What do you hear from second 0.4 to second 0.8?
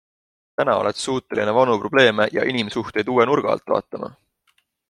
Täna